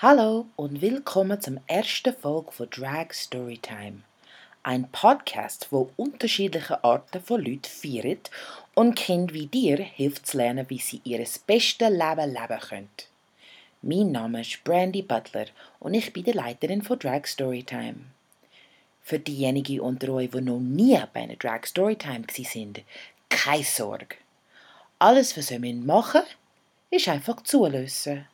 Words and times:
Hallo 0.00 0.46
und 0.54 0.80
willkommen 0.80 1.40
zum 1.40 1.58
ersten 1.66 2.14
Folge 2.14 2.52
von 2.52 2.70
Drag 2.70 3.12
Storytime. 3.12 4.04
Ein 4.62 4.88
Podcast, 4.92 5.66
wo 5.72 5.90
unterschiedliche 5.96 6.84
Arten 6.84 7.20
von 7.20 7.44
Leuten 7.44 7.64
feiert 7.64 8.30
und 8.74 8.94
Kind 8.94 9.32
wie 9.32 9.46
dir 9.46 9.78
hilft 9.78 10.28
zu 10.28 10.36
lernen, 10.36 10.66
wie 10.70 10.78
sie 10.78 11.00
ihr 11.02 11.26
bestes 11.48 11.90
Leben 11.90 12.32
leben 12.32 12.60
können. 12.60 12.88
Mein 13.82 14.12
Name 14.12 14.42
ist 14.42 14.62
Brandy 14.62 15.02
Butler 15.02 15.46
und 15.80 15.94
ich 15.94 16.12
bin 16.12 16.22
die 16.22 16.30
Leiterin 16.30 16.82
von 16.82 17.00
Drag 17.00 17.26
Storytime. 17.26 18.04
Für 19.02 19.18
diejenigen 19.18 19.80
unter 19.80 20.10
euch, 20.10 20.30
die 20.30 20.40
noch 20.40 20.60
nie 20.60 20.96
bei 21.12 21.22
einer 21.22 21.34
Drag 21.34 21.66
Storytime 21.66 22.22
sind, 22.30 22.82
keine 23.28 23.64
Sorge. 23.64 24.14
Alles, 25.00 25.36
was 25.36 25.50
ihr 25.50 25.58
machen 25.58 26.20
müsst, 26.22 27.02
ist 27.02 27.08
einfach 27.08 27.42
zulösen. 27.42 28.28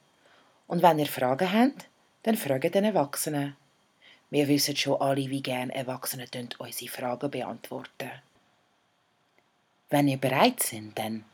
Und 0.67 0.83
wenn 0.83 0.99
ihr 0.99 1.07
Fragen 1.07 1.53
habt, 1.53 1.89
dann 2.23 2.37
fragt 2.37 2.75
den 2.75 2.85
Erwachsenen. 2.85 3.57
Wir 4.31 4.49
wissen 4.49 4.77
schon 4.77 5.01
alle, 5.01 5.29
wie 5.31 5.43
gern 5.43 5.71
Erwachsene 5.71 6.27
unsere 6.59 6.91
Fragen 6.91 7.31
beantworten. 7.31 8.11
Wenn 9.91 10.09
ihr 10.09 10.17
bereit 10.17 10.63
seid, 10.63 10.97
dann 10.97 11.25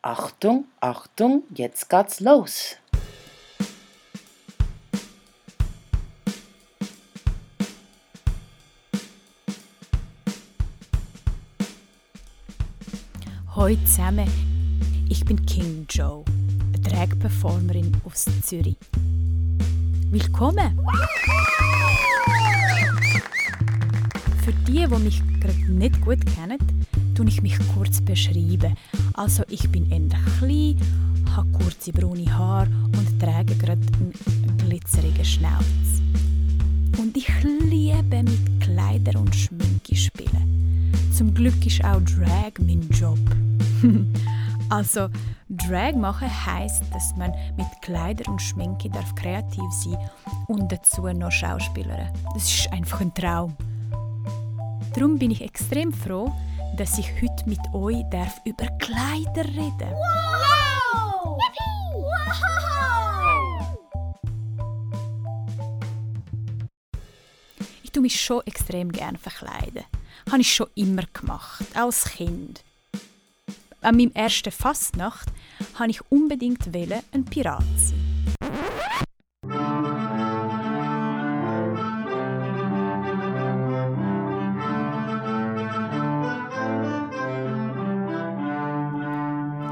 Achtung, 0.00 0.64
Achtung, 0.80 1.44
jetzt 1.54 1.88
geht's 1.88 2.18
los. 2.20 2.76
Hallo 13.54 13.76
zusammen, 13.84 14.26
ich 15.08 15.24
bin 15.24 15.46
King 15.46 15.86
Joe, 15.88 16.24
Drag-Performerin 16.82 17.92
aus 18.04 18.26
Zürich. 18.42 18.76
Willkommen! 20.10 20.78
Für 24.44 24.52
die, 24.66 24.86
die 24.86 25.02
mich 25.02 25.22
gerade 25.40 25.72
nicht 25.72 26.00
gut 26.00 26.18
kennen, 26.26 26.58
tue 27.14 27.28
ich 27.28 27.42
mich 27.42 27.56
kurz 27.74 28.00
beschreiben. 28.00 28.76
Also 29.14 29.44
ich 29.48 29.70
bin 29.70 29.90
eher 29.90 30.18
klein, 30.38 30.76
habe 31.34 31.48
kurze 31.52 31.92
braune 31.92 32.26
Haare 32.36 32.68
und 32.98 33.20
trage 33.20 33.54
gerade 33.54 33.80
einen 34.00 34.58
glitzerigen 34.58 35.24
Schnauz. 35.24 36.02
Und 36.98 37.16
ich 37.16 37.28
liebe 37.42 38.22
mit 38.22 38.60
Kleider 38.60 39.20
und 39.20 39.34
Schminke 39.34 39.94
spielen. 39.94 40.92
Zum 41.16 41.32
Glück 41.32 41.64
ist 41.64 41.84
auch 41.84 42.00
Drag 42.00 42.52
mein 42.58 42.88
Job. 42.90 43.18
also 44.68 45.08
Drag 45.68 45.94
machen 45.94 46.28
heißt, 46.46 46.84
dass 46.92 47.14
man 47.16 47.32
mit 47.56 47.66
Kleider 47.82 48.30
und 48.30 48.40
Schminke 48.42 48.90
darf 48.90 49.14
kreativ 49.14 49.70
sein 49.70 49.98
und 50.48 50.72
dazu 50.72 51.02
noch 51.02 51.30
Schauspielern. 51.30 52.12
Das 52.34 52.44
ist 52.44 52.72
einfach 52.72 53.00
ein 53.00 53.14
Traum. 53.14 53.56
Darum 54.94 55.18
bin 55.18 55.30
ich 55.30 55.40
extrem 55.40 55.92
froh, 55.92 56.32
dass 56.76 56.98
ich 56.98 57.10
heute 57.22 57.48
mit 57.48 57.60
euch 57.72 58.02
darf 58.10 58.40
über 58.44 58.66
Kleider 58.78 59.44
reden. 59.44 59.92
Wow! 59.92 61.38
wow! 61.94 62.32
Ich 67.82 67.92
tue 67.92 68.02
mich 68.02 68.20
schon 68.20 68.42
extrem 68.46 68.90
gerne 68.90 69.18
verkleiden. 69.18 69.84
Habe 70.30 70.40
ich 70.40 70.54
schon 70.54 70.68
immer 70.74 71.04
gemacht, 71.12 71.64
als 71.74 72.04
Kind. 72.04 72.64
An 73.84 73.96
meinem 73.96 74.12
ersten 74.14 74.52
Fastnacht 74.52 75.28
wollte 75.76 75.90
ich 75.90 76.00
unbedingt 76.08 76.68
ein 76.72 77.24
Pirat 77.24 77.64
sein. 77.76 77.98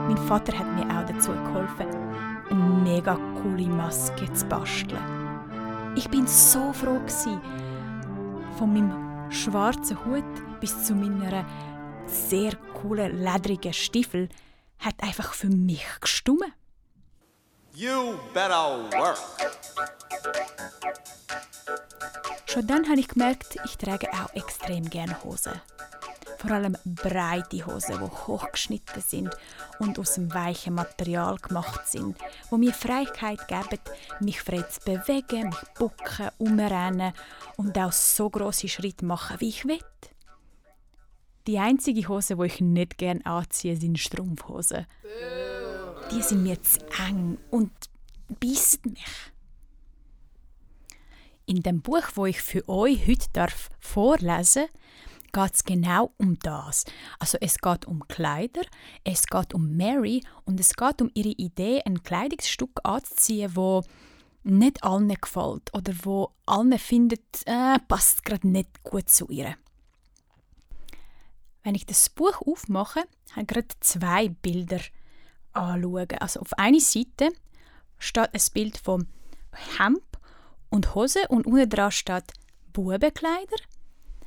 Mein 0.08 0.18
Vater 0.26 0.58
hat 0.58 0.66
mir 0.74 0.86
auch 0.92 1.06
dazu 1.06 1.30
geholfen, 1.30 1.86
eine 2.50 2.60
mega 2.82 3.16
coole 3.40 3.68
Maske 3.68 4.32
zu 4.32 4.44
basteln. 4.46 4.98
Ich 5.94 6.08
bin 6.08 6.26
so 6.26 6.72
froh 6.72 6.98
gewesen, 6.98 7.40
von 8.58 8.72
meinem 8.72 9.30
schwarzen 9.30 10.04
Hut 10.04 10.24
bis 10.60 10.84
zu 10.84 10.96
meiner 10.96 11.44
sehr 12.06 12.56
coolen, 12.80 13.22
ledrigen 13.22 13.72
Stiefel 13.72 14.28
hat 14.78 14.94
einfach 15.02 15.34
für 15.34 15.48
mich 15.48 15.86
gestummen. 16.00 16.52
You 17.74 18.18
better 18.34 18.90
work. 18.92 19.18
Schon 22.46 22.66
dann 22.66 22.88
habe 22.88 22.98
ich 22.98 23.08
gemerkt, 23.08 23.58
ich 23.64 23.76
trage 23.78 24.08
auch 24.12 24.34
extrem 24.34 24.90
gerne 24.90 25.22
Hosen. 25.22 25.52
Vor 26.38 26.50
allem 26.50 26.76
breite 26.84 27.66
Hosen, 27.66 27.98
die 27.98 28.26
hochgeschnitten 28.26 29.02
sind 29.02 29.30
und 29.78 29.98
aus 29.98 30.14
dem 30.14 30.32
weichen 30.34 30.74
Material 30.74 31.36
gemacht 31.36 31.86
sind, 31.86 32.16
wo 32.48 32.56
mir 32.56 32.72
Freiheit 32.72 33.46
geben, 33.46 33.78
mich 34.20 34.42
frei 34.42 34.62
zu 34.62 34.80
bewegen, 34.80 35.50
mich 35.50 35.74
bucken, 35.78 36.30
umrennen 36.38 37.12
und 37.56 37.78
auch 37.78 37.92
so 37.92 38.30
große 38.30 38.68
Schritte 38.68 39.04
machen, 39.04 39.36
wie 39.40 39.50
ich 39.50 39.64
will. 39.66 39.80
Die 41.50 41.58
einzige 41.58 42.06
Hose, 42.06 42.36
die 42.36 42.46
ich 42.46 42.60
nicht 42.60 42.96
gerne 42.96 43.26
anziehe, 43.26 43.74
sind 43.74 43.98
Strumpfhosen. 43.98 44.86
Die 46.12 46.22
sind 46.22 46.44
mir 46.44 46.62
zu 46.62 46.78
eng 47.08 47.38
und 47.50 47.72
beißen 48.38 48.82
mich. 48.84 49.32
In 51.46 51.64
dem 51.64 51.82
Buch, 51.82 52.04
wo 52.14 52.26
ich 52.26 52.40
für 52.40 52.68
euch 52.68 53.04
heute 53.04 53.26
darf 53.32 53.68
vorlesen 53.80 54.66
geht 55.32 55.54
es 55.54 55.64
genau 55.64 56.12
um 56.18 56.38
das. 56.38 56.84
Also 57.18 57.36
es 57.40 57.58
geht 57.58 57.84
um 57.84 58.06
Kleider, 58.06 58.62
es 59.02 59.26
geht 59.26 59.52
um 59.52 59.76
Mary 59.76 60.22
und 60.44 60.60
es 60.60 60.74
geht 60.74 61.02
um 61.02 61.10
ihre 61.14 61.30
Idee, 61.30 61.82
ein 61.84 62.04
Kleidungsstück 62.04 62.78
anzuziehen, 62.84 63.56
wo 63.56 63.82
nicht 64.44 64.84
allen 64.84 65.08
gefällt 65.08 65.74
oder 65.74 65.94
wo 66.04 66.30
allen 66.46 66.78
findet, 66.78 67.42
äh, 67.46 67.76
passt 67.88 68.24
gerade 68.24 68.46
nicht 68.46 68.84
gut 68.84 69.10
zu 69.10 69.26
ihr. 69.30 69.56
Wenn 71.62 71.74
ich 71.74 71.86
das 71.86 72.08
Buch 72.08 72.40
aufmache, 72.46 73.00
habe 73.32 73.42
ich 73.42 73.46
gerade 73.46 73.68
zwei 73.80 74.28
Bilder 74.28 74.80
anschauen. 75.52 76.08
Also 76.20 76.40
auf 76.40 76.58
einer 76.58 76.80
Seite 76.80 77.30
steht 77.98 78.32
ein 78.32 78.52
Bild 78.54 78.78
von 78.78 79.06
Hemd 79.78 80.02
und 80.70 80.94
Hose 80.94 81.20
und 81.28 81.46
unten 81.46 81.68
dran 81.68 81.90
steht 81.90 82.32
Bubenkleider. 82.72 83.56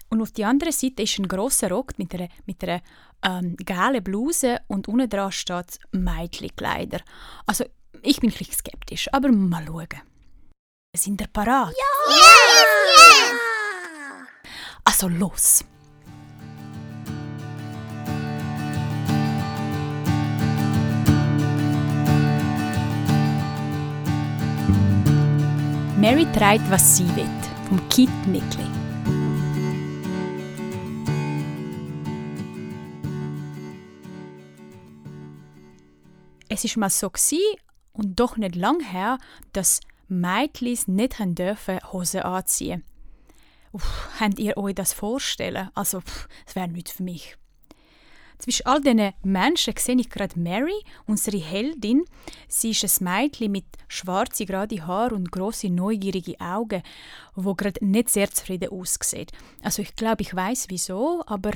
Und 0.10 0.22
auf 0.22 0.32
der 0.32 0.48
anderen 0.48 0.74
Seite 0.74 1.04
ist 1.04 1.18
ein 1.18 1.28
großer 1.28 1.70
Rock 1.70 1.98
mit 1.98 2.14
einer, 2.14 2.30
mit 2.46 2.64
einer 2.64 2.82
ähm, 3.24 3.56
gelben 3.58 4.04
Bluse 4.04 4.60
und 4.68 4.88
unten 4.88 5.10
dran 5.10 5.32
steht 5.32 5.80
Mädchenkleider. 5.92 7.00
Also 7.48 7.66
ich 8.04 8.20
bin 8.20 8.30
ein 8.30 8.38
bisschen 8.38 8.54
skeptisch, 8.54 9.10
aber 9.12 9.32
mal 9.32 9.66
schauen. 9.66 9.88
Sind 10.96 11.22
ihr 11.22 11.28
parat? 11.28 11.74
Ja! 11.74 12.14
Yes, 12.14 12.66
yes! 12.98 13.34
Also 14.84 15.08
los! 15.08 15.66
Mary 26.04 26.26
trägt, 26.34 26.70
was 26.70 26.98
sie 26.98 27.16
will, 27.16 27.30
vom 27.70 27.80
Kit 27.88 28.10
Mickli. 28.28 28.66
Es 36.50 36.66
ist 36.66 36.76
mal 36.76 36.90
so 36.90 37.10
und 37.94 38.20
doch 38.20 38.36
nicht 38.36 38.58
lang 38.58 38.82
her, 38.82 39.18
dass 39.54 39.80
Mädchen 40.10 40.78
nicht 40.88 41.16
dürfen 41.20 41.80
Hosen 41.94 42.24
anziehen. 42.24 42.84
Uff, 43.72 44.10
könnt 44.18 44.40
ihr 44.40 44.58
euch 44.58 44.76
das 44.76 44.92
vorstellen? 44.92 45.70
Also, 45.74 46.02
das 46.46 46.58
wäre 46.58 46.68
nichts 46.68 46.92
für 46.92 47.04
mich. 47.04 47.38
Zwischen 48.44 48.66
all 48.66 48.82
diesen 48.82 49.14
Menschen 49.24 49.74
sehe 49.78 49.96
ich 49.96 50.10
gerade 50.10 50.38
Mary, 50.38 50.84
unsere 51.06 51.38
Heldin. 51.38 52.04
Sie 52.50 52.72
ist 52.72 52.84
ein 52.84 53.06
Mädchen 53.06 53.54
mit 53.54 53.64
schwarzen, 53.88 54.46
gerade 54.46 54.86
Haaren 54.86 55.16
und 55.16 55.32
grosse 55.32 55.70
neugierige 55.70 56.38
Augen, 56.42 56.84
wo 57.36 57.56
gerade 57.56 57.86
nicht 57.86 58.10
sehr 58.10 58.30
zufrieden 58.30 58.68
aussieht. 58.68 59.32
Also 59.62 59.82
ich 59.82 59.96
glaube, 59.96 60.24
ich 60.24 60.36
weiß 60.36 60.66
wieso, 60.68 61.24
aber 61.26 61.52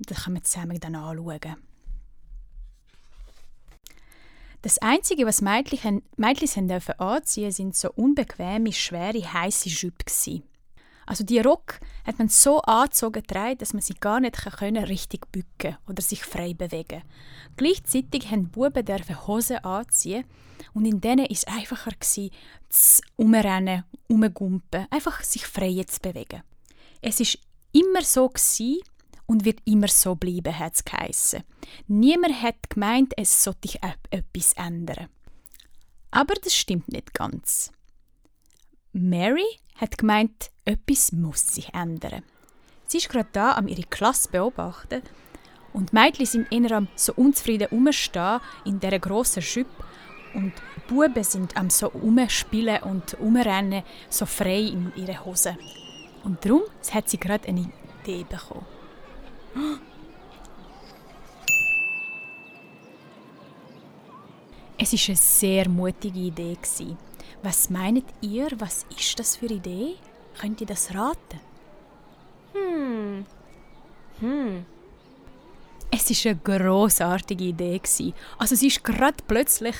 das 0.00 0.24
können 0.24 0.38
wir 0.38 0.42
zusammen 0.42 0.80
dann 0.80 0.96
anschauen. 0.96 1.58
Das 4.62 4.78
Einzige, 4.78 5.26
was 5.26 5.42
Mädchen, 5.42 6.02
Mädchen 6.16 6.72
anziehen 6.98 7.52
sind 7.52 7.76
so 7.76 7.92
unbequeme, 7.92 8.72
schwere, 8.72 9.32
heiße 9.32 9.70
Schüppe. 9.70 10.42
Also 11.06 11.24
die 11.24 11.38
Rock 11.38 11.80
hat 12.04 12.18
man 12.18 12.28
so 12.28 12.60
angezogen 12.62 13.22
dass 13.58 13.72
man 13.72 13.80
sie 13.80 13.94
gar 13.94 14.20
nicht 14.20 14.36
können, 14.36 14.84
richtig 14.84 15.30
bücken 15.30 15.76
oder 15.88 16.02
sich 16.02 16.24
frei 16.24 16.52
bewegen. 16.52 17.02
Gleichzeitig 17.56 18.30
haben 18.30 18.50
Buben 18.50 18.84
dürfen 18.84 19.26
Hosen 19.26 19.58
anziehen 19.58 20.24
und 20.74 20.84
in 20.84 21.00
denen 21.00 21.26
ist 21.26 21.48
einfacher 21.48 21.92
gewesen, 21.92 22.30
zu 22.68 23.02
umrennen, 23.14 23.84
umgumpen, 24.08 24.86
einfach 24.90 25.22
sich 25.22 25.46
frei 25.46 25.84
zu 25.86 26.00
bewegen. 26.00 26.42
Es 27.00 27.20
ist 27.20 27.38
immer 27.72 28.02
so 28.02 28.28
gewesen 28.28 28.80
und 29.26 29.44
wird 29.44 29.60
immer 29.64 29.88
so 29.88 30.16
bleiben, 30.16 30.58
hat 30.58 30.74
es 30.74 30.84
geheissen. 30.84 31.44
Niemand 31.86 32.42
hat 32.42 32.68
gemeint, 32.68 33.12
es 33.16 33.44
sollte 33.44 33.68
sich 33.68 33.80
etwas 34.10 34.52
ändern. 34.54 35.08
Aber 36.10 36.34
das 36.34 36.54
stimmt 36.54 36.88
nicht 36.88 37.12
ganz. 37.12 37.72
Mary 38.96 39.44
hat 39.76 39.98
gemeint, 39.98 40.50
etwas 40.64 41.12
muss 41.12 41.54
sich 41.54 41.72
ändern. 41.74 42.22
Sie 42.86 42.98
ist 42.98 43.10
gerade 43.10 43.28
da, 43.32 43.52
am 43.52 43.68
ihre 43.68 43.82
Klasse 43.82 44.30
beobachten 44.30 45.02
und 45.74 45.92
Mädchen 45.92 46.24
sind 46.24 46.50
eher 46.50 46.86
so 46.94 47.12
unzufrieden 47.14 47.68
umstehen 47.70 48.40
in 48.64 48.80
dieser 48.80 48.98
grossen 48.98 49.42
Schüpp 49.42 49.68
und 50.34 50.52
Buben 50.88 51.24
sind 51.24 51.56
am 51.56 51.68
so 51.68 51.90
umspielen 51.90 52.82
und 52.84 53.14
umrennen, 53.20 53.82
so 54.08 54.24
frei 54.24 54.60
in 54.60 54.92
ihre 54.96 55.24
Hosen. 55.24 55.58
Und 56.24 56.44
darum 56.44 56.62
hat 56.92 57.10
sie 57.10 57.18
gerade 57.18 57.48
eine 57.48 57.70
Idee 58.02 58.24
bekommen. 58.24 58.64
Es 64.78 64.92
ist 64.92 65.08
eine 65.08 65.16
sehr 65.16 65.68
mutige 65.68 66.18
Idee 66.18 66.56
Was 67.42 67.70
meint 67.70 68.04
ihr? 68.20 68.48
Was 68.58 68.86
ist 68.96 69.18
das 69.18 69.36
für 69.36 69.46
eine 69.46 69.56
Idee? 69.56 69.96
Könnt 70.40 70.60
ihr 70.60 70.66
das 70.66 70.94
raten? 70.94 71.40
Hm. 72.52 73.26
Hm. 74.20 74.66
Es 75.90 76.10
ist 76.10 76.26
eine 76.26 76.36
großartige 76.36 77.44
Idee 77.44 77.80
Also 78.38 78.54
sie 78.54 78.66
ist 78.66 78.82
gerade 78.84 79.16
plötzlich 79.26 79.76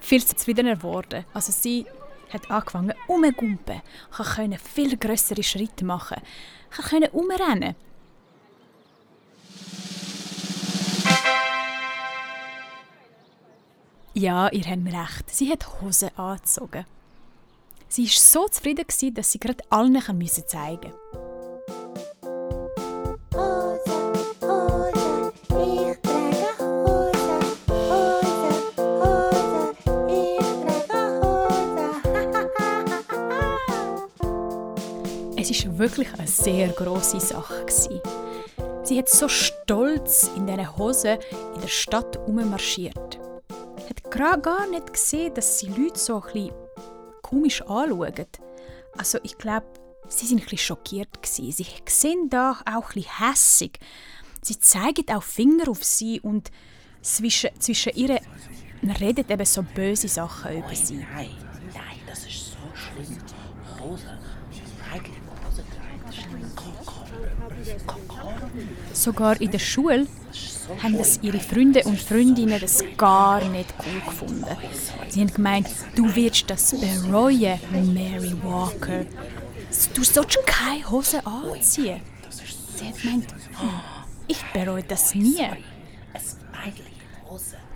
viel 0.00 0.24
zufriedener 0.24 0.76
geworden. 0.76 1.24
Also 1.32 1.52
sie 1.52 1.86
hat 2.32 2.50
angefangen 2.50 2.94
umzugumpen, 3.06 3.82
konnte 4.10 4.58
viel 4.58 4.96
größere 4.96 5.42
Schritte 5.42 5.84
machen, 5.84 6.20
konnte 6.88 7.10
umrennen. 7.10 7.76
Ja, 14.16 14.48
ihr 14.52 14.62
habt 14.62 14.86
recht. 14.86 15.34
Sie 15.34 15.50
hat 15.50 15.66
Hosen 15.80 16.08
angezogen. 16.16 16.84
Sie 17.88 18.04
war 18.04 18.10
so 18.10 18.46
zufrieden, 18.46 18.86
dass 19.12 19.32
sie 19.32 19.40
gerade 19.40 19.64
allen 19.70 20.00
zeigen 20.00 20.20
musste. 20.20 20.44
Es 35.36 35.66
war 35.66 35.78
wirklich 35.78 36.14
eine 36.16 36.28
sehr 36.28 36.68
grosse 36.68 37.18
Sache. 37.18 37.66
Sie 38.84 38.98
hat 38.98 39.08
so 39.08 39.28
stolz 39.28 40.30
in 40.36 40.46
diesen 40.46 40.78
Hosen 40.78 41.18
in 41.56 41.60
der 41.60 41.68
Stadt 41.68 42.16
ummarschiert 42.28 43.03
gar 44.14 44.68
nicht 44.68 44.92
gesehen, 44.92 45.34
dass 45.34 45.58
sie 45.58 45.68
Leute 45.68 45.98
so 45.98 46.16
ein 46.16 46.22
bisschen 46.22 46.52
komisch 47.22 47.62
anschauen. 47.62 48.26
Also 48.96 49.18
ich 49.22 49.36
glaube, 49.38 49.66
sie 50.08 50.26
sind 50.26 50.38
ein 50.38 50.42
bisschen 50.44 50.58
schockiert 50.58 51.22
gewesen. 51.22 51.52
Sie 51.52 51.66
sehen 51.88 52.30
da 52.30 52.52
auch 52.64 52.90
ein 52.90 52.94
bisschen 52.94 53.18
hässig. 53.18 53.78
Sie 54.42 54.58
zeigen 54.58 55.08
auch 55.10 55.22
Finger 55.22 55.68
auf 55.68 55.82
sie 55.82 56.20
und 56.20 56.50
zwischen, 57.02 57.50
zwischen 57.58 57.92
ihnen 57.94 58.18
redet 59.00 59.30
eben 59.30 59.46
so 59.46 59.62
böse 59.62 60.08
Sachen 60.08 60.58
über 60.58 60.74
sie. 60.74 60.96
Nein, 60.96 61.30
nein, 61.72 61.98
das 62.06 62.20
ist 62.20 62.52
so 62.52 62.56
schlimm. 62.74 63.18
Rosa, 63.80 64.18
eigentlich 64.92 65.16
Rosa 65.46 65.62
Sogar 68.92 69.40
in 69.40 69.50
der 69.50 69.58
Schule 69.58 70.06
haben 70.82 70.98
das 70.98 71.18
ihre 71.22 71.40
Freunde 71.40 71.82
und 71.84 72.00
Freundinnen 72.00 72.60
das 72.60 72.82
gar 72.96 73.44
nicht 73.48 73.72
cool 73.84 74.00
gefunden. 74.00 74.56
Sie 75.08 75.20
haben 75.20 75.32
gemeint, 75.32 75.68
du 75.94 76.14
wirst 76.14 76.48
das 76.48 76.72
bereuen, 76.72 77.58
Mary 77.92 78.34
Walker. 78.42 79.04
Du 79.94 80.04
sollst 80.04 80.38
keine 80.46 80.90
Hose 80.90 81.24
anziehen. 81.26 82.00
Sie 82.76 82.86
hat 82.88 83.00
gemeint, 83.00 83.26
hm, 83.32 83.80
ich 84.28 84.42
bereue 84.52 84.82
das 84.82 85.14
nie. 85.14 85.46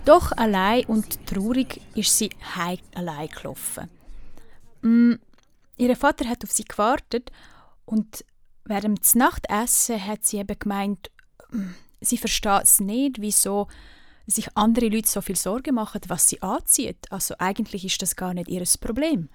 Doch 0.05 0.31
allein 0.31 0.85
und 0.85 1.25
traurig 1.27 1.81
ist 1.95 2.17
sie 2.17 2.29
heim 2.55 2.79
allein 2.95 3.27
gelaufen. 3.27 3.89
Mm, 4.81 5.13
ihr 5.77 5.95
Vater 5.95 6.27
hat 6.27 6.43
auf 6.43 6.51
sie 6.51 6.63
gewartet 6.63 7.31
und 7.85 8.25
während 8.65 9.03
des 9.03 9.15
Nachtessen 9.15 10.03
hat 10.05 10.25
sie 10.25 10.37
eben 10.37 10.57
gemeint, 10.57 11.11
mm, 11.51 11.75
sie 12.01 12.17
versteht 12.17 12.63
es 12.63 12.79
nicht, 12.79 13.21
wieso 13.21 13.67
sich 14.25 14.55
andere 14.55 14.87
Leute 14.87 15.09
so 15.09 15.21
viel 15.21 15.35
Sorgen 15.35 15.75
machen, 15.75 16.01
was 16.07 16.29
sie 16.29 16.41
anzieht. 16.41 17.11
Also 17.11 17.35
eigentlich 17.39 17.85
ist 17.85 18.01
das 18.01 18.15
gar 18.15 18.33
nicht 18.33 18.47
ihr 18.49 18.63
Problem. 18.79 19.29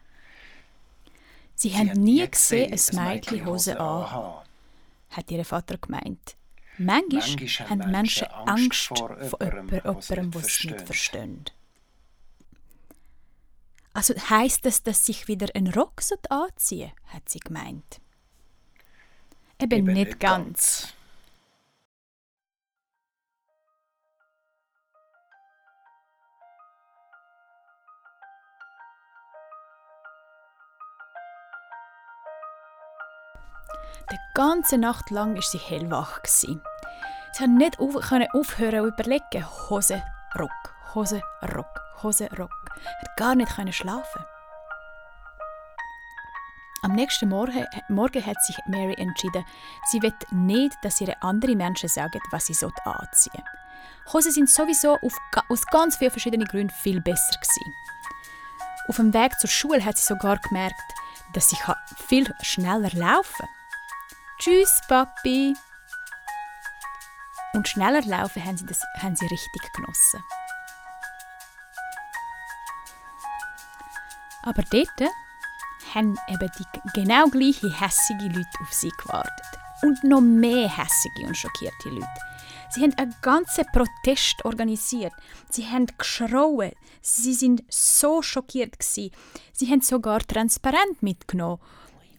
Sie, 1.57 1.69
sie 1.69 1.77
haben 1.77 1.93
nie 1.93 2.29
gesehen, 2.29 2.73
ein 2.73 3.15
Mädchen 3.15 3.47
Hose 3.47 3.79
an, 3.79 4.43
hat 5.11 5.31
ihr 5.31 5.45
Vater 5.45 5.79
gemeint. 5.79 6.37
Manchmal, 6.77 7.21
Manchmal 7.21 7.71
haben 7.71 7.91
Menschen 7.91 8.27
Angst 8.29 8.89
vor, 8.89 9.17
jemandem, 9.41 9.69
der 9.69 9.85
es 9.87 10.65
nicht 10.65 10.81
versteht. 10.81 11.53
Also 13.93 14.13
heisst 14.29 14.67
das, 14.67 14.83
dass 14.83 15.07
sich 15.07 15.29
wieder 15.29 15.47
ein 15.55 15.69
Rock 15.69 16.03
anziehen 16.29 16.91
hat 17.07 17.29
sie 17.29 17.39
gemeint. 17.39 18.01
Eben, 19.61 19.79
Eben 19.79 19.93
nicht 19.93 20.19
ganz. 20.19 20.89
ganz. 20.89 20.94
Die 34.11 34.19
ganze 34.35 34.79
Nacht 34.79 35.11
lang 35.11 35.35
war 35.35 35.43
sie 35.43 35.59
hellwach. 35.59 36.21
Sie 36.25 36.61
konnte 37.37 37.51
nicht 37.51 37.79
auf, 37.79 37.97
aufhören 37.97 38.81
zu 38.81 38.87
überlegen. 38.87 39.47
Hose, 39.71 40.03
Rock, 40.39 40.75
Hose, 40.95 41.21
Rock, 41.55 41.81
Hose, 42.03 42.29
Rock. 42.39 42.51
Sie 42.77 43.09
hat 43.09 43.17
gar 43.17 43.35
nicht 43.35 43.75
schlafen. 43.75 44.25
Am 46.83 46.93
nächsten 46.93 47.31
Morgen, 47.31 47.67
Morgen 47.89 48.27
hat 48.27 48.45
sich 48.45 48.59
Mary 48.67 48.95
entschieden, 48.99 49.43
sie 49.87 50.03
will 50.03 50.13
nicht, 50.33 50.77
dass 50.83 51.01
ihre 51.01 51.21
andere 51.23 51.57
Menschen 51.57 51.89
sagen, 51.89 52.21
was 52.31 52.45
sie 52.45 52.67
anziehen 52.67 53.33
soll. 53.33 54.13
Hosen 54.13 54.33
sind 54.33 54.51
sowieso 54.51 54.99
auf, 55.01 55.17
aus 55.49 55.65
ganz 55.67 55.97
vielen 55.97 56.11
verschiedenen 56.11 56.47
Gründen 56.47 56.75
viel 56.83 57.01
besser 57.01 57.39
gewesen. 57.41 57.75
Auf 58.87 58.97
dem 58.97 59.15
Weg 59.15 59.39
zur 59.41 59.49
Schule 59.49 59.83
hat 59.83 59.97
sie 59.97 60.05
sogar 60.05 60.37
gemerkt, 60.37 60.75
dass 61.33 61.49
sie 61.49 61.57
viel 62.07 62.31
schneller 62.43 62.91
laufen 62.93 63.47
kann. 63.47 63.64
Tschüss, 64.39 64.81
Papi. 64.89 65.55
Und 67.55 67.69
schneller 67.69 68.03
laufen 68.03 68.45
haben 68.45 68.57
sie, 68.57 68.67
das, 68.67 68.81
haben 68.99 69.15
sie 69.15 69.27
richtig 69.27 69.73
genossen. 69.75 70.23
Aber 74.43 74.63
dort 74.71 75.11
haben 75.95 76.19
eben 76.29 76.51
die 76.59 76.91
genau 77.01 77.27
gleichen 77.29 77.73
hässige 77.73 78.25
Leute 78.25 78.61
auf 78.61 78.73
sie 78.73 78.91
gewartet. 78.91 79.47
Und 79.83 80.03
noch 80.03 80.21
mehr 80.21 80.69
hässige 80.69 81.27
und 81.27 81.37
schockierte 81.37 81.91
Leute. 81.91 82.09
Sie 82.71 82.83
haben 82.83 82.95
einen 82.95 83.15
ganzen 83.23 83.67
Protest 83.67 84.45
organisiert. 84.45 85.13
Sie 85.49 85.69
haben 85.69 85.87
geschrauen. 85.97 86.73
Sie 87.01 87.35
sind 87.35 87.63
so 87.69 88.21
schockiert 88.21 88.81
gewesen. 88.81 89.13
Sie 89.53 89.71
haben 89.71 89.81
sogar 89.81 90.21
transparent 90.21 91.03
mitgenommen 91.03 91.61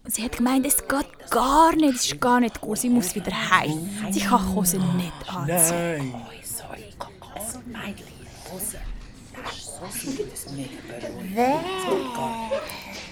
Sie 0.07 0.23
hat 0.23 0.37
gemeint, 0.37 0.65
es 0.65 0.77
geht 0.87 1.31
gar 1.31 1.75
nicht, 1.75 1.95
es 1.95 2.05
ist 2.05 2.21
gar 2.21 2.39
nicht 2.39 2.61
gut, 2.61 2.77
sie 2.77 2.89
muss 2.89 3.15
wieder 3.15 3.31
heim. 3.49 3.89
Sie 4.11 4.21
kann 4.21 4.53
Hose 4.53 4.77
nicht 4.77 5.11
anziehen. 5.27 6.13
Nein. 6.13 6.13
Oh, 6.15 6.29
sorry, 6.43 6.93
Kokos, 6.99 7.59
Mädchen, 7.65 8.05
Hose. 8.51 8.77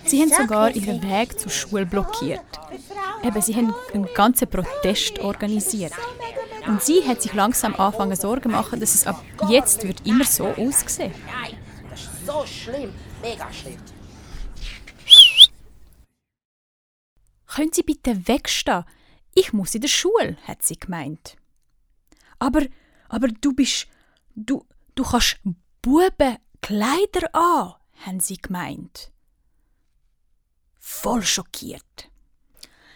Sie 0.06 0.22
haben 0.22 0.30
sogar 0.30 0.76
ihren 0.76 1.02
Weg 1.02 1.40
zur 1.40 1.52
Schule 1.52 1.86
blockiert. 1.86 2.42
Eben, 3.24 3.42
sie 3.42 3.56
haben 3.56 3.74
einen 3.94 4.08
ganzen 4.14 4.48
Protest 4.48 5.20
organisiert. 5.20 5.94
Und 6.68 6.82
sie 6.82 7.06
hat 7.06 7.22
sich 7.22 7.34
langsam 7.34 7.76
angefangen 7.76 8.16
Sorgen 8.16 8.44
zu 8.44 8.50
machen, 8.50 8.80
dass 8.80 8.96
es 8.96 9.06
ab 9.06 9.22
jetzt 9.50 9.86
wird 9.86 10.06
immer 10.08 10.24
so 10.24 10.46
aussehen. 10.46 11.14
Nein, 11.26 11.58
das 11.90 12.02
ist 12.02 12.26
so 12.26 12.46
schlimm, 12.46 12.94
mega 13.22 13.52
schlimm. 13.52 13.78
Können 17.56 17.74
Sie 17.74 17.84
bitte 17.84 18.28
wegstehen? 18.28 18.86
Ich 19.36 19.54
muss 19.54 19.76
in 19.76 19.82
der 19.82 19.88
Schule, 19.88 20.38
hat 20.44 20.64
sie 20.64 20.78
gemeint. 20.78 21.38
Aber, 22.40 22.62
aber 23.10 23.28
du 23.28 23.54
bist, 23.54 23.88
du, 24.36 24.66
du 24.96 25.04
kannst 25.04 25.40
Buben 25.82 26.38
Kleider 26.62 27.34
an, 27.34 27.74
haben 28.06 28.20
sie 28.20 28.38
gemeint. 28.38 29.12
Voll 30.80 31.24
schockiert. 31.24 32.10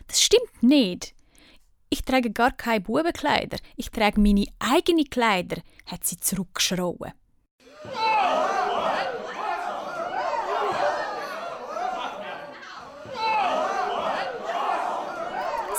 Das 0.08 0.22
stimmt 0.22 0.64
nicht. 0.64 1.14
Ich 1.90 2.02
trage 2.04 2.32
gar 2.32 2.52
keine 2.52 2.82
Bubenkleider. 2.82 3.58
Ich 3.76 3.92
trage 3.92 4.20
meine 4.20 4.46
eigenen 4.60 5.10
Kleider, 5.10 5.62
hat 5.86 6.06
sie 6.06 6.18
zurückgeschrauen. 6.18 7.14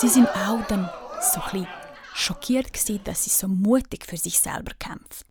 Sie 0.01 0.09
sind 0.09 0.29
auch 0.29 0.65
dann 0.69 0.89
so 1.21 1.41
ein 1.51 1.67
schockiert 2.15 2.73
gewesen, 2.73 3.03
dass 3.03 3.25
sie 3.25 3.31
so 3.31 3.49
mutig 3.49 4.07
für 4.07 4.17
sich 4.17 4.39
selber 4.39 4.73
kämpft. 4.79 5.27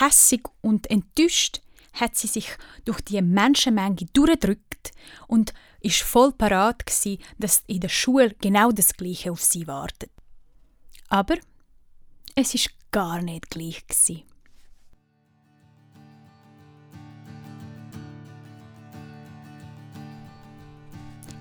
Hässig 0.00 0.48
und 0.62 0.90
enttäuscht 0.90 1.60
hat 1.92 2.16
sie 2.16 2.26
sich 2.26 2.48
durch 2.86 3.02
die 3.02 3.20
Menschenmenge 3.20 4.06
durchgedrückt 4.14 4.92
und 5.26 5.52
ist 5.80 6.00
voll 6.00 6.32
parat 6.32 6.86
gsi, 6.86 7.18
dass 7.36 7.64
in 7.66 7.80
der 7.80 7.90
Schule 7.90 8.34
genau 8.40 8.72
das 8.72 8.94
Gleiche 8.94 9.30
auf 9.30 9.42
sie 9.42 9.66
wartet. 9.66 10.10
Aber 11.08 11.36
es 12.34 12.54
ist 12.54 12.70
gar 12.92 13.20
nicht 13.20 13.50
gleich 13.50 13.86
gsi. 13.86 14.24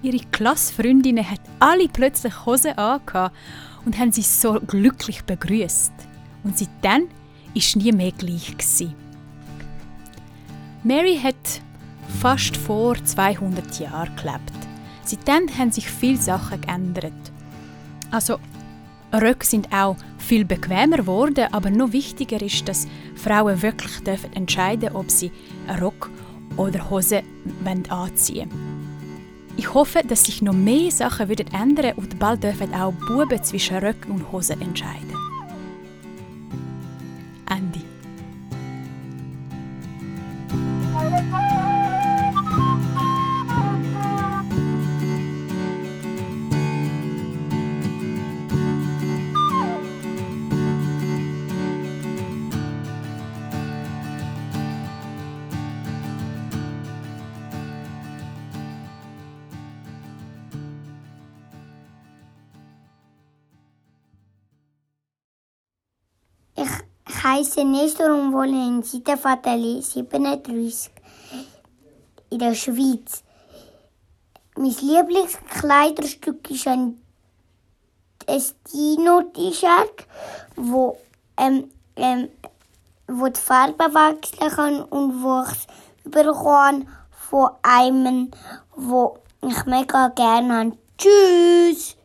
Ihre 0.03 0.25
Klassfreundinnen 0.31 1.29
hat 1.29 1.41
alle 1.61 1.87
plötzlich 1.87 2.45
Hosen 2.45 2.77
angehabt 2.77 3.35
und 3.85 3.97
haben 3.97 4.11
sie 4.11 4.21
so 4.21 4.59
glücklich 4.59 5.23
begrüßt. 5.23 5.93
Und 6.43 6.57
seitdem 6.57 7.07
ist 7.53 7.75
nie 7.75 7.91
mehr 7.91 8.11
gleich 8.11 8.57
gewesen. 8.57 8.95
Mary 10.83 11.19
hat 11.21 11.61
fast 12.19 12.57
vor 12.57 12.95
200 13.03 13.79
Jahren 13.79 14.15
gelebt. 14.15 14.51
Seitdem 15.03 15.47
haben 15.57 15.71
sich 15.71 15.89
viele 15.89 16.17
Sachen 16.17 16.61
geändert. 16.61 17.13
Also 18.09 18.39
Röcke 19.13 19.45
sind 19.45 19.71
auch 19.73 19.97
viel 20.17 20.45
bequemer 20.45 20.97
geworden, 20.97 21.47
aber 21.51 21.69
noch 21.69 21.91
wichtiger 21.91 22.41
ist, 22.41 22.67
dass 22.67 22.87
Frauen 23.15 23.61
wirklich 23.61 23.99
dürfen 24.03 24.33
entscheiden, 24.33 24.95
ob 24.95 25.11
sie 25.11 25.31
einen 25.67 25.83
Rock 25.83 26.09
oder 26.57 26.89
Hose 26.89 27.23
anziehen 27.89 28.49
wollen. 28.51 28.70
Ich 29.61 29.75
hoffe, 29.75 30.01
dass 30.03 30.25
sich 30.25 30.41
noch 30.41 30.55
mehr 30.55 30.89
Sachen 30.89 31.29
würden 31.29 31.45
ändern 31.53 31.93
und 31.95 32.17
bald 32.17 32.43
dürfen 32.43 32.73
auch 32.73 32.93
Buben 32.93 33.43
zwischen 33.43 33.77
Röcken 33.77 34.11
und 34.11 34.31
Hosen 34.31 34.59
entscheiden. 34.59 35.13
Heiße 67.31 67.63
Nestor 67.63 68.13
und 68.13 68.33
wohne 68.33 68.67
in 68.67 68.83
Sittenvateli 68.83 69.81
37 69.81 70.91
in 72.29 72.39
der 72.39 72.53
Schweiz. 72.55 73.23
Mein 74.57 74.75
Lieblingskleiderstück 74.81 76.51
ist 76.51 76.67
ein 76.67 77.01
Destino-T-Shirt, 78.27 80.07
wo, 80.57 80.97
ähm, 81.37 81.71
ähm, 81.95 82.27
wo 83.07 83.27
die 83.27 83.39
Farbe 83.39 83.85
wechseln 83.85 84.51
kann 84.51 84.83
und 84.83 85.23
wo 85.23 85.43
ich 85.43 85.51
es 85.51 86.11
bekommen 86.11 86.89
von 87.29 87.51
einem, 87.61 88.31
wo 88.75 89.19
ich 89.41 89.65
mega 89.65 90.09
gerne 90.09 90.53
habe. 90.53 90.77
Tschüss! 90.97 91.95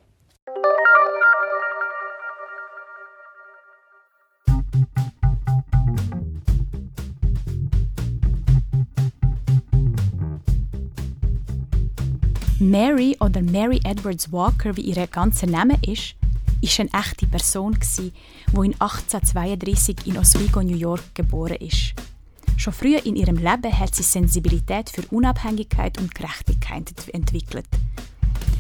Mary 12.79 13.17
oder 13.21 13.41
Mary 13.41 13.81
Edwards 13.85 14.31
Walker, 14.31 14.77
wie 14.77 14.83
ihr 14.83 15.07
ganzer 15.07 15.47
Name 15.47 15.79
ist, 15.81 16.15
ist 16.61 16.79
eine 16.79 16.91
echte 16.93 17.27
Person 17.27 17.75
wo 18.53 18.63
in 18.63 18.75
1832 18.75 20.07
in 20.07 20.19
Oswego, 20.19 20.63
New 20.63 20.77
York 20.77 21.15
geboren 21.15 21.57
ist. 21.57 21.95
Schon 22.59 22.75
früh 22.75 22.99
in 22.99 23.17
ihrem 23.17 23.37
Leben 23.37 23.79
hat 23.79 23.95
sie 23.95 24.03
Sensibilität 24.03 24.91
für 24.91 25.07
Unabhängigkeit 25.07 25.97
und 25.99 26.15
Gerechtigkeit 26.15 26.93
entwickelt. 27.15 27.65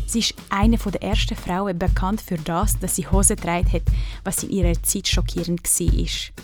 Sie 0.06 0.20
ist 0.20 0.34
eine 0.48 0.78
der 0.78 1.02
ersten 1.02 1.36
Frauen 1.36 1.78
bekannt 1.78 2.22
für 2.22 2.38
das, 2.38 2.78
dass 2.78 2.96
sie 2.96 3.06
Hosen 3.06 3.36
getragen 3.36 3.70
hat, 3.70 3.82
was 4.24 4.44
in 4.44 4.48
ihrer 4.48 4.82
Zeit 4.82 5.08
schockierend 5.08 5.62
war. 5.62 6.42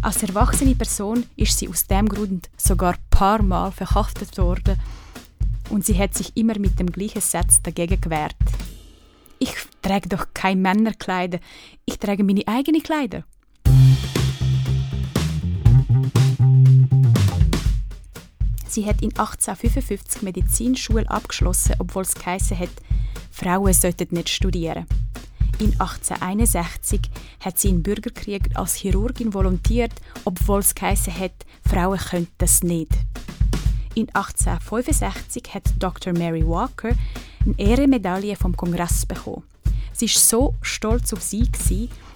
Als 0.00 0.22
erwachsene 0.22 0.76
Person 0.76 1.24
ist 1.34 1.58
sie 1.58 1.68
aus 1.68 1.88
dem 1.88 2.08
Grund 2.08 2.48
sogar 2.56 2.92
ein 2.92 3.00
paar 3.10 3.42
Mal 3.42 3.72
verhaftet 3.72 4.38
worden 4.38 4.78
und 5.70 5.84
sie 5.84 5.98
hat 5.98 6.14
sich 6.14 6.36
immer 6.36 6.58
mit 6.58 6.78
dem 6.78 6.90
gleichen 6.90 7.20
Satz 7.20 7.62
dagegen 7.62 8.00
gewehrt. 8.00 8.36
Ich 9.38 9.54
trage 9.82 10.08
doch 10.08 10.28
keine 10.32 10.60
Männerkleider, 10.60 11.38
ich 11.84 11.98
trage 11.98 12.24
meine 12.24 12.46
eigenen 12.46 12.82
Kleider. 12.82 13.24
Sie 18.74 18.86
hat 18.86 19.02
in 19.02 19.10
1855 19.10 20.22
Medizinschule 20.22 21.08
abgeschlossen, 21.08 21.76
obwohl 21.78 22.02
es 22.02 22.14
geheißen 22.14 22.58
hat, 22.58 22.70
Frauen 23.30 23.72
sollten 23.72 24.14
nicht 24.14 24.30
studieren. 24.30 24.86
In 25.60 25.70
1861 25.78 27.00
hat 27.38 27.58
sie 27.58 27.68
im 27.68 27.84
Bürgerkrieg 27.84 28.50
als 28.54 28.74
Chirurgin 28.74 29.32
volontiert, 29.32 29.92
obwohl 30.24 30.58
es 30.58 30.74
geheißen 30.74 31.16
hat, 31.16 31.46
Frauen 31.64 31.98
können 31.98 32.26
das 32.38 32.64
nicht. 32.64 32.90
In 33.96 34.08
1865 34.12 35.54
hat 35.54 35.62
Dr. 35.78 36.12
Mary 36.12 36.44
Walker 36.44 36.90
eine 37.44 37.58
Ehrenmedaille 37.58 38.34
vom 38.34 38.56
Kongress 38.56 39.06
bekommen. 39.06 39.44
Sie 39.92 40.06
war 40.06 40.20
so 40.20 40.54
stolz 40.62 41.12
auf 41.12 41.22
sie, 41.22 41.48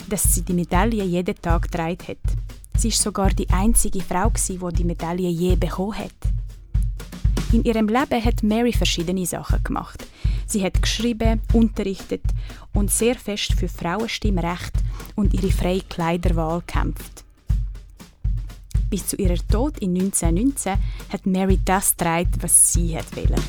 dass 0.08 0.35
sie 0.35 0.42
die 0.42 0.54
Medaille 0.54 1.04
jeden 1.04 1.40
Tag 1.40 1.62
getragen 1.62 1.99
hat. 2.08 2.37
Sie 2.76 2.88
ist 2.88 3.00
sogar 3.00 3.30
die 3.30 3.49
einzige 3.50 4.00
Frau, 4.00 4.30
die 4.30 4.76
die 4.76 4.85
Medaille 4.85 5.28
je 5.28 5.54
bekommen 5.54 5.99
hat. 5.99 6.14
In 7.52 7.62
ihrem 7.64 7.88
Leben 7.88 8.25
hat 8.25 8.42
Mary 8.42 8.73
verschiedene 8.73 9.25
Sachen 9.25 9.62
gemacht. 9.62 10.04
Sie 10.47 10.64
hat 10.64 10.82
geschrieben, 10.82 11.40
unterrichtet 11.52 12.23
und 12.75 12.90
sehr 12.90 13.14
fest 13.14 13.52
für 13.52 13.68
Frauenstimmrecht 13.68 14.73
und 15.14 15.32
ihre 15.32 15.52
freie 15.52 15.82
Kleiderwahl 15.82 16.61
gekämpft. 16.61 17.25
Bis 18.90 19.07
zu 19.07 19.16
ihrer 19.16 19.37
Tod 19.49 19.78
in 19.78 19.95
1919 19.95 20.73
hat 21.11 21.26
Mary 21.26 21.59
das 21.64 21.90
getragen, 21.90 22.33
was 22.40 22.73
sie 22.73 22.95
wollte. 22.95 23.42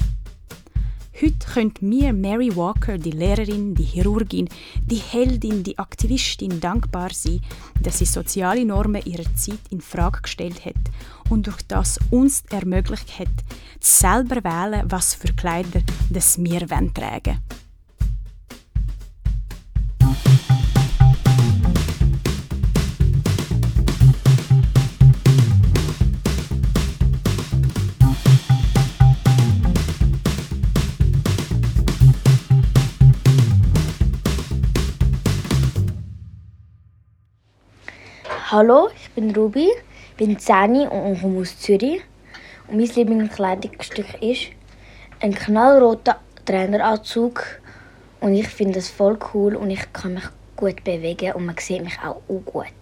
Heute 1.22 1.48
können 1.53 1.74
wir 1.81 2.13
Mary 2.13 2.55
Walker, 2.55 2.98
die 2.98 3.12
Lehrerin, 3.12 3.75
die 3.75 3.84
Chirurgin, 3.84 4.48
die 4.86 4.96
Heldin, 4.96 5.63
die 5.63 5.77
Aktivistin 5.77 6.62
dankbar 6.62 7.10
sein, 7.12 7.41
dass 7.81 7.98
sie 8.00 8.05
soziale 8.05 8.63
Normen 8.63 9.03
ihrer 9.03 9.36
Zeit 9.36 9.60
in 9.69 9.81
Frage 9.81 10.22
gestellt 10.22 10.63
hat 10.65 10.75
und 11.29 11.48
durch 11.48 11.62
das 11.67 12.00
uns 12.10 12.43
ermöglicht 12.50 13.19
hat, 13.19 13.27
selber 13.81 14.43
wählen, 14.46 14.89
was 14.89 15.13
für 15.13 15.34
Kleider 15.34 15.81
das 16.10 16.41
wir 16.41 16.65
tragen 16.65 16.93
wollen. 16.96 17.69
Hallo, 38.51 38.89
ich 38.96 39.12
bin 39.12 39.29
Ruby, 39.36 39.70
bin 40.18 40.39
10 40.39 40.88
und 40.88 41.22
komme 41.22 41.41
aus 41.41 41.60
Zürich. 41.60 42.01
Und 42.68 42.77
mein 42.77 42.88
Lieblingskleidungsstück 42.88 44.24
ist 44.24 44.48
ein 45.20 45.36
knallroter 45.36 46.20
Traineranzug 46.46 47.62
und 48.20 48.34
ich 48.34 48.48
finde 48.48 48.79
das 48.79 48.89
voll 48.89 49.20
cool 49.36 49.56
und 49.56 49.70
ich 49.70 49.94
kann 49.94 50.15
mich 50.15 50.24
gut 50.56 50.84
bewegen 50.84 51.34
und 51.34 51.46
man 51.46 51.58
sieht 51.60 51.84
mich 51.84 52.00
auch, 52.00 52.24
gut. 52.27 52.74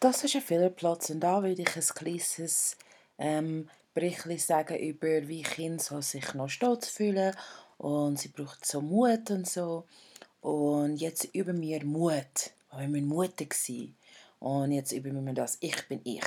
Das 0.00 0.22
ist 0.22 0.34
ein 0.34 0.42
Fehlerplatz 0.42 1.08
und 1.08 1.20
da 1.20 1.42
würde 1.42 1.62
ich 1.62 1.74
ein 1.74 1.94
kleines 1.94 2.76
ähm, 3.16 3.70
Bericht 3.94 4.40
sagen 4.40 4.76
über 4.76 5.26
wie 5.28 5.42
Kinder 5.42 6.02
sich 6.02 6.34
noch 6.34 6.50
stolz 6.50 6.88
fühlen 6.88 7.34
und 7.82 8.16
sie 8.18 8.28
braucht 8.28 8.64
so 8.64 8.80
Mut 8.80 9.30
und 9.30 9.48
so. 9.48 9.84
Und 10.40 10.96
jetzt 10.96 11.28
üben 11.34 11.60
wir 11.60 11.84
Mut, 11.84 12.52
wir 12.76 12.88
müssen 12.88 13.08
mutig 13.08 13.54
sein. 13.54 13.94
Und 14.38 14.70
jetzt 14.70 14.92
üben 14.92 15.24
wir 15.26 15.34
das. 15.34 15.58
Ich 15.60 15.88
bin. 15.88 16.00
Ich 16.04 16.22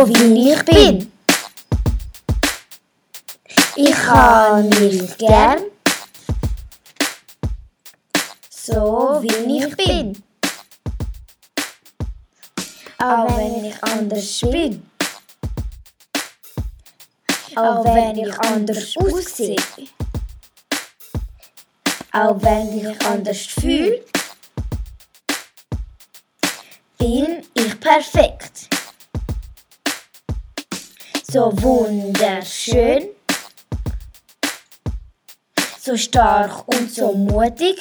So 0.00 0.08
wie 0.08 0.52
ich 0.52 0.64
bin. 0.64 1.12
Ich 3.76 4.06
habe 4.06 4.62
mich 4.62 5.18
gern. 5.18 5.60
So 8.48 9.20
wie 9.20 9.58
ich 9.58 9.76
bin. 9.76 10.22
Auch 12.96 13.36
wenn 13.36 13.62
ich 13.66 13.84
anders 13.84 14.40
bin. 14.40 14.90
Auch 17.56 17.84
wenn 17.84 18.16
ich 18.16 18.40
anders 18.40 18.96
aussehe. 18.96 19.56
Auch 22.12 22.40
wenn 22.40 22.90
ich 22.90 23.04
anders 23.04 23.46
fühle. 23.48 24.02
Bin 26.96 27.44
ich 27.52 27.78
perfekt. 27.78 28.69
So 31.32 31.52
wunderschön. 31.62 33.10
So 35.80 35.96
stark 35.96 36.66
und 36.66 36.92
so 36.92 37.12
mutig. 37.12 37.80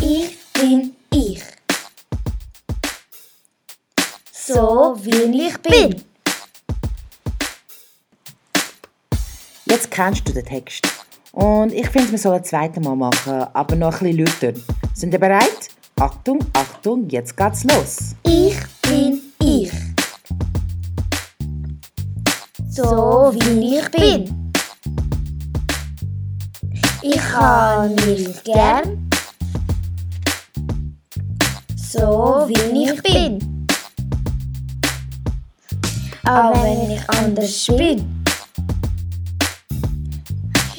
Ich 0.00 0.38
bin 0.54 0.96
ich. 1.10 1.42
So 4.32 4.96
wie 5.02 5.46
ich 5.46 5.58
bin. 5.58 6.02
Jetzt 9.66 9.90
kennst 9.90 10.26
du 10.26 10.32
den 10.32 10.46
Text. 10.46 10.88
Und 11.32 11.74
ich 11.74 11.90
finde, 11.90 12.12
wir 12.12 12.18
sollen 12.18 12.36
ein 12.36 12.44
zweites 12.44 12.82
Mal 12.82 12.96
machen, 12.96 13.46
aber 13.52 13.76
noch 13.76 14.00
ein 14.00 14.16
bisschen 14.16 14.52
lauter. 14.52 14.60
Sind 14.94 15.12
ihr 15.12 15.20
bereit? 15.20 15.68
Achtung, 16.00 16.38
Achtung, 16.54 17.10
jetzt 17.10 17.36
geht's 17.36 17.62
los. 17.64 18.14
Ich. 18.22 18.56
So 22.76 23.32
wie 23.32 23.78
ich 23.78 23.90
bin. 23.90 24.52
Ich 27.00 27.32
habe 27.32 27.88
mich 27.88 28.42
gern. 28.44 29.08
So 31.74 32.46
wie 32.48 32.84
ich 32.84 33.02
bin. 33.02 33.66
Auch 36.26 36.62
wenn 36.62 36.90
ich 36.90 37.08
anders 37.08 37.66
bin. 37.68 38.22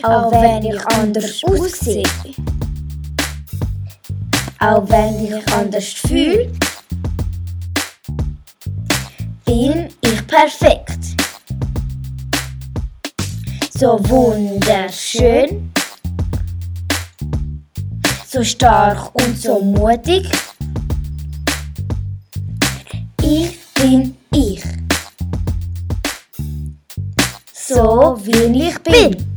Auch 0.03 0.31
wenn 0.31 0.65
ich 0.65 0.87
anders 0.89 1.43
aussehe. 1.45 2.03
Auch 4.59 4.87
wenn 4.87 5.25
ich 5.25 5.51
anders 5.51 5.93
fühle. 5.93 6.51
Bin 9.45 9.89
ich 10.01 10.27
perfekt. 10.27 10.96
So 13.79 13.99
wunderschön. 14.09 15.71
So 18.27 18.43
stark 18.43 19.13
und 19.13 19.37
so 19.37 19.59
mutig. 19.59 20.27
Ich 23.21 23.59
bin 23.75 24.17
ich. 24.31 24.63
So 27.53 28.17
wie 28.23 28.67
ich 28.67 28.79
bin. 28.79 29.36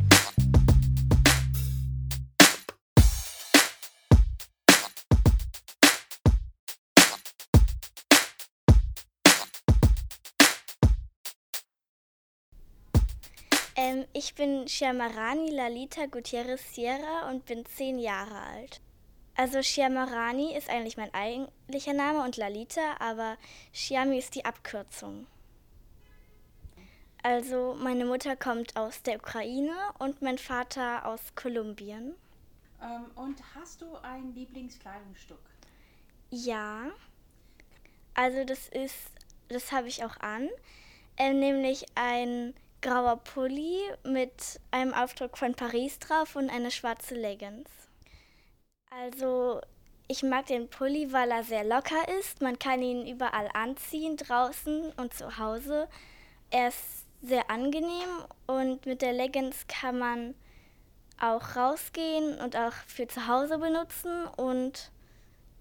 Ähm, 13.81 14.05
ich 14.13 14.35
bin 14.35 14.67
Shyamrani 14.67 15.49
Lalita 15.49 16.05
Gutierrez 16.05 16.75
Sierra 16.75 17.27
und 17.31 17.45
bin 17.45 17.65
zehn 17.65 17.97
Jahre 17.97 18.39
alt. 18.39 18.79
Also 19.35 19.63
Shyamrani 19.63 20.55
ist 20.55 20.69
eigentlich 20.69 20.97
mein 20.97 21.11
eigentlicher 21.15 21.93
Name 21.93 22.23
und 22.23 22.37
Lalita, 22.37 22.97
aber 22.99 23.37
Shyami 23.73 24.19
ist 24.19 24.35
die 24.35 24.45
Abkürzung. 24.45 25.25
Also 27.23 27.75
meine 27.79 28.05
Mutter 28.05 28.35
kommt 28.35 28.77
aus 28.77 29.01
der 29.01 29.15
Ukraine 29.15 29.73
und 29.97 30.21
mein 30.21 30.37
Vater 30.37 31.07
aus 31.07 31.33
Kolumbien. 31.33 32.13
Ähm, 32.83 33.05
und 33.15 33.41
hast 33.55 33.81
du 33.81 33.95
ein 34.03 34.35
Lieblingskleidungsstück? 34.35 35.41
Ja, 36.29 36.91
also 38.13 38.43
das 38.43 38.67
ist, 38.67 39.09
das 39.47 39.71
habe 39.71 39.87
ich 39.87 40.03
auch 40.03 40.17
an, 40.17 40.49
ähm, 41.17 41.39
nämlich 41.39 41.85
ein 41.95 42.53
grauer 42.81 43.17
Pulli 43.17 43.79
mit 44.03 44.59
einem 44.71 44.93
Aufdruck 44.93 45.37
von 45.37 45.53
Paris 45.53 45.99
drauf 45.99 46.35
und 46.35 46.49
eine 46.49 46.71
schwarze 46.71 47.15
Leggings. 47.15 47.69
Also 48.89 49.61
ich 50.07 50.23
mag 50.23 50.47
den 50.47 50.69
Pulli, 50.69 51.13
weil 51.13 51.31
er 51.31 51.43
sehr 51.43 51.63
locker 51.63 52.07
ist. 52.19 52.41
Man 52.41 52.59
kann 52.59 52.81
ihn 52.81 53.07
überall 53.07 53.49
anziehen, 53.53 54.17
draußen 54.17 54.91
und 54.97 55.13
zu 55.13 55.37
Hause. 55.37 55.87
Er 56.49 56.67
ist 56.69 57.05
sehr 57.21 57.49
angenehm 57.49 58.25
und 58.47 58.85
mit 58.85 59.01
der 59.01 59.13
Leggings 59.13 59.67
kann 59.67 59.99
man 59.99 60.35
auch 61.19 61.55
rausgehen 61.55 62.39
und 62.39 62.57
auch 62.57 62.73
für 62.87 63.07
zu 63.07 63.27
Hause 63.27 63.59
benutzen 63.59 64.25
und 64.37 64.91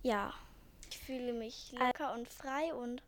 ja, 0.03 0.33
ich 0.89 0.99
fühle 0.99 1.35
mich 1.35 1.73
locker 1.73 2.15
und 2.15 2.27
frei 2.29 2.73
und 2.75 3.03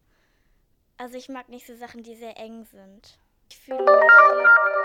also 0.98 1.16
ich 1.16 1.30
mag 1.30 1.48
nicht 1.48 1.66
so 1.66 1.74
Sachen, 1.74 2.02
die 2.02 2.14
sehr 2.14 2.36
eng 2.36 2.66
sind. 2.66 3.18
Ich 3.52 3.58
fühle 3.58 3.82
mich 3.82 4.81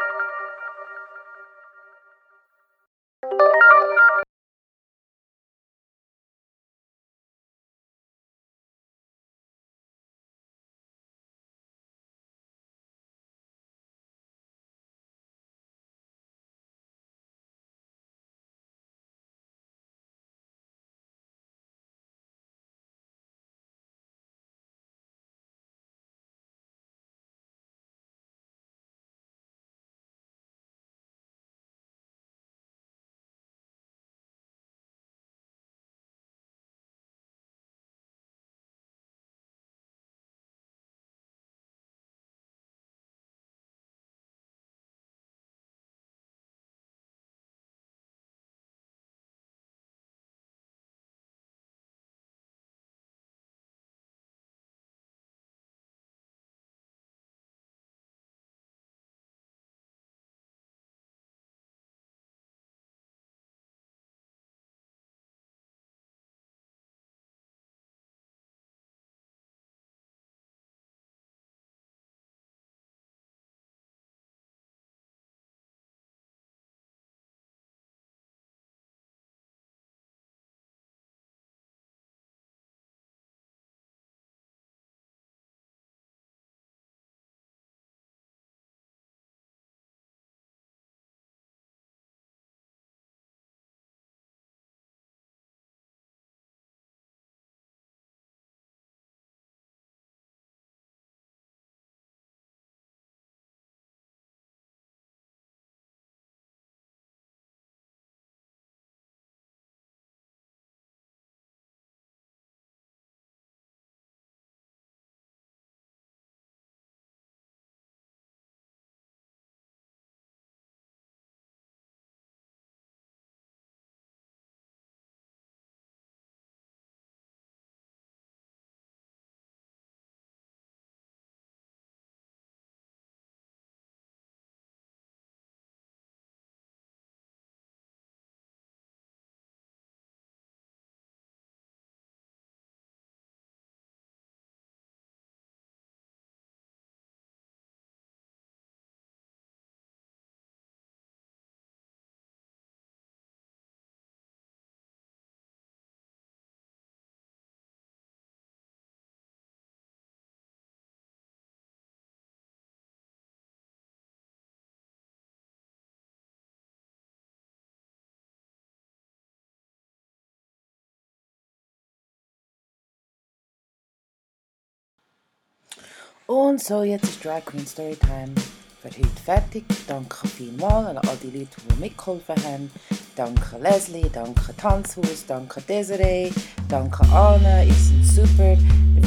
Und 176.28 176.62
so, 176.62 176.84
jetzt 176.84 177.06
ist 177.06 177.24
Drag 177.24 177.46
Queen 177.46 177.66
Storytime 177.66 178.36
für 178.82 178.90
heute 178.90 179.22
fertig. 179.24 179.64
Danke 179.88 180.28
vielmals 180.28 180.88
an 180.88 180.98
all 180.98 181.16
die 181.24 181.28
Leute, 181.28 181.56
die 181.72 181.80
mitgeholfen 181.80 182.36
haben. 182.44 182.70
Danke 183.16 183.58
Leslie, 183.62 184.10
danke 184.12 184.54
Tanzhaus, 184.58 185.26
danke 185.26 185.62
Desiree, 185.62 186.30
danke 186.68 187.02
Anne. 187.14 187.64
Ihr 187.66 187.74
seid 187.74 188.28
super, 188.28 188.58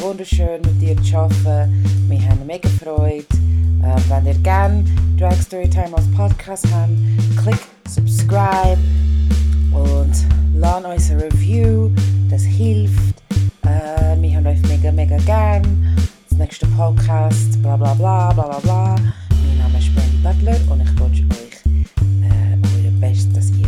wunderschön 0.01 0.61
mit 0.61 0.81
dir 0.81 0.99
zu 1.03 1.15
arbeiten. 1.15 1.85
Wir 2.09 2.27
haben 2.27 2.43
mega 2.47 2.67
Freude. 2.83 3.27
Äh, 3.83 4.09
wenn 4.09 4.25
ihr 4.25 4.39
gerne 4.39 4.83
Drag 5.19 5.39
Storytime 5.43 5.95
als 5.95 6.11
Podcast 6.17 6.65
habt, 6.73 6.89
klickt 7.39 7.67
subscribe 7.87 8.79
und 9.73 10.15
lasst 10.55 10.85
uns 10.85 11.11
ein 11.11 11.19
Review. 11.19 11.91
Das 12.31 12.41
hilft. 12.41 13.21
Äh, 13.61 14.19
wir 14.19 14.35
haben 14.35 14.47
euch 14.47 14.61
mega, 14.63 14.91
mega 14.91 15.17
gern. 15.17 16.00
Das 16.41 16.47
nächste 16.49 16.67
Podcast, 16.75 17.61
bla 17.61 17.77
bla 17.77 17.93
bla 17.93 18.33
bla 18.33 18.45
bla 18.47 18.59
bla. 18.61 18.95
Mein 18.95 19.57
Name 19.59 19.77
ist 19.77 19.93
Brandy 19.93 20.17
Butler 20.23 20.57
und 20.71 20.81
ich 20.81 20.99
wünsche 20.99 21.23
euch 21.29 21.65
äh, 22.23 22.57
eure 22.79 22.91
Best, 22.99 23.37
dass 23.37 23.51
ihr 23.51 23.67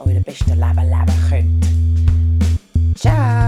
eure 0.00 0.20
beste 0.22 0.50
Leben 0.50 0.90
leben 0.90 1.28
könnt. 1.30 2.98
Ciao! 2.98 3.47